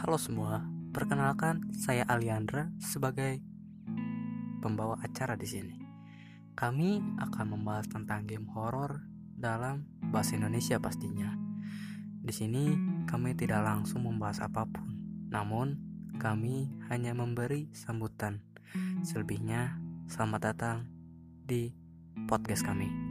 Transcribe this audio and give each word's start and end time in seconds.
Halo 0.00 0.16
semua, 0.16 0.64
perkenalkan 0.96 1.76
saya 1.76 2.08
Aliandra 2.08 2.72
sebagai 2.80 3.36
pembawa 4.64 4.96
acara 5.04 5.36
di 5.36 5.44
sini. 5.44 5.76
Kami 6.56 7.20
akan 7.20 7.46
membahas 7.52 7.84
tentang 7.84 8.24
game 8.24 8.48
horor 8.48 9.04
dalam 9.36 9.84
bahasa 10.08 10.40
Indonesia 10.40 10.80
pastinya. 10.80 11.36
Di 12.16 12.32
sini 12.32 12.72
kami 13.04 13.36
tidak 13.36 13.60
langsung 13.60 14.08
membahas 14.08 14.40
apa 14.40 14.64
pun, 14.64 14.88
namun 15.28 15.76
kami 16.16 16.72
hanya 16.88 17.12
memberi 17.12 17.68
sambutan. 17.76 18.40
Selebihnya, 19.04 19.76
selamat 20.08 20.40
datang 20.40 20.88
di 21.44 21.76
podcast 22.24 22.64
kami. 22.64 23.09